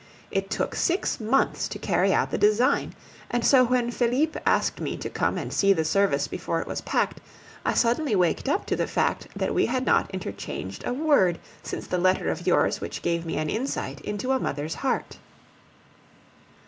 [0.31, 2.95] It took six months to carry out the design.
[3.29, 6.81] And so when Felipe asked me to come and see the service before it was
[6.81, 7.21] packed,
[7.63, 11.85] I suddenly waked up to the fact that we had not interchanged a word since
[11.85, 15.19] the letter of yours which gave me an insight into a mother's heart.